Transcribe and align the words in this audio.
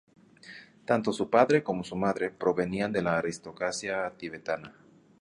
Tanto 0.83 1.13
su 1.13 1.29
padre 1.29 1.63
como 1.63 1.83
su 1.83 1.95
madre 1.95 2.31
provenían 2.31 2.91
de 2.91 3.03
la 3.03 3.19
aristocracia 3.19 4.09
tibetana. 4.17 4.73